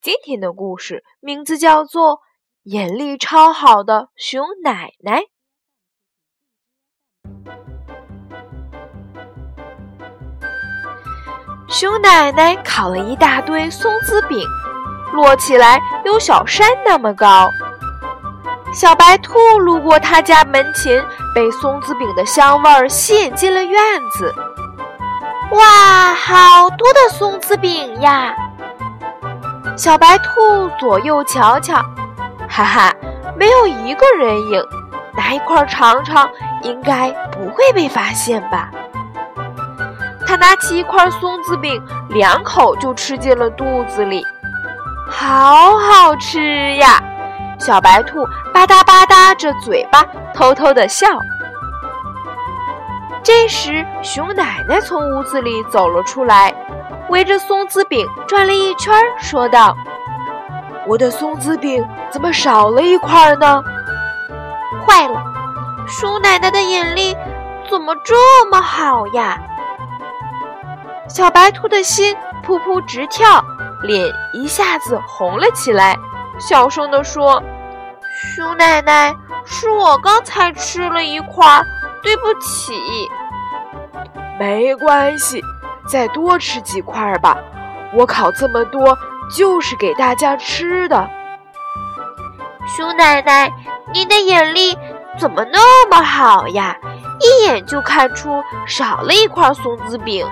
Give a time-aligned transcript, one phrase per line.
[0.00, 2.14] 今天的故事名字叫做
[2.62, 5.22] 《眼力超好的熊奶奶》。
[11.68, 14.38] 熊奶奶烤了一大堆松子饼，
[15.12, 17.50] 摞起来有小山那么高。
[18.72, 24.32] 小白兔路过他家门前，被松子饼的香味儿吸引进了院子。
[25.50, 28.32] 哇，好多的松子饼呀！
[29.78, 31.76] 小白兔左右瞧瞧，
[32.48, 32.92] 哈哈，
[33.36, 34.60] 没有一个人影。
[35.16, 36.28] 拿一块尝尝，
[36.62, 38.70] 应该不会被发现吧？
[40.26, 44.26] 他拿起一块松子饼，两口就吃进了肚子里，
[45.08, 47.00] 好好吃呀！
[47.60, 50.04] 小白兔吧嗒吧嗒着嘴巴，
[50.34, 51.06] 偷偷的笑。
[53.22, 56.52] 这时，熊奶奶从屋子里走了出来。
[57.08, 59.74] 围着松子饼转了一圈，说道
[60.86, 63.62] ：“我的松子饼怎么少了一块呢？
[64.86, 65.22] 坏了，
[65.86, 67.16] 鼠奶奶的眼力
[67.70, 69.38] 怎么这么好呀？”
[71.08, 73.42] 小白兔的心扑扑直跳，
[73.82, 75.96] 脸一下子红了起来，
[76.38, 77.42] 小声地说
[78.36, 79.16] ：“鼠奶奶，
[79.46, 81.62] 是我刚才吃了一块，
[82.02, 82.74] 对不起。”
[84.38, 85.42] 没关系。
[85.90, 87.38] 再多吃几块吧，
[87.94, 88.96] 我烤这么多
[89.34, 91.08] 就是给大家吃的。
[92.66, 93.50] 熊奶奶，
[93.94, 94.76] 你的眼力
[95.18, 96.76] 怎么那么好呀？
[97.20, 100.26] 一眼就看出少了一块松子饼。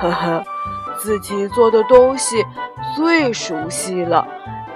[0.00, 0.42] 呵呵，
[0.96, 2.44] 自己做的东西
[2.96, 4.26] 最熟悉了，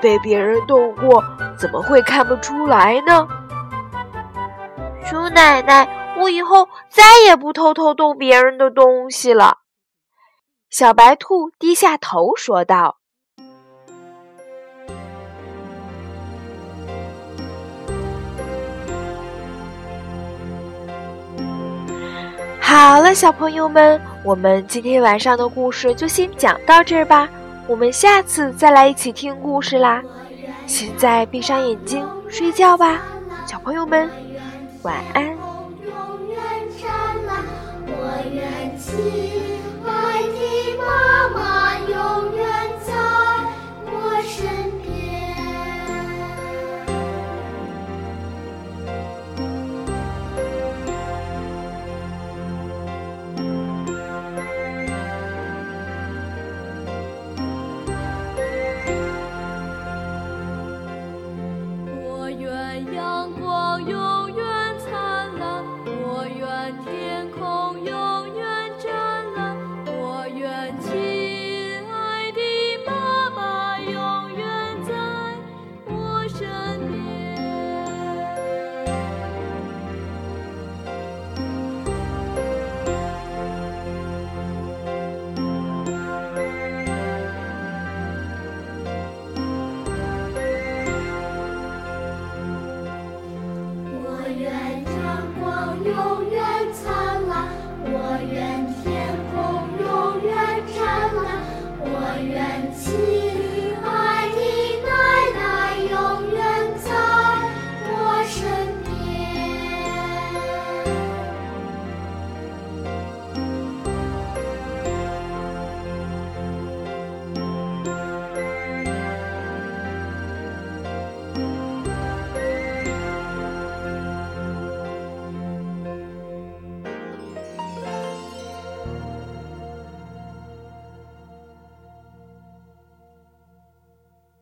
[0.01, 1.25] 被别人动过
[1.57, 3.27] 怎么会看不出来呢？
[5.05, 9.57] 熊奶奶，我以后再也不偷偷动别人的东西了。
[10.71, 12.99] 小白兔低下头说道
[22.61, 27.27] ：“好了，小朋友们，我们今天晚上的故事就先讲到这儿吧。
[27.67, 30.03] 我们下次再来一起听故事啦。
[30.67, 33.01] 现在闭上眼睛睡觉吧，
[33.47, 34.11] 小朋友们，
[34.83, 35.35] 晚安。”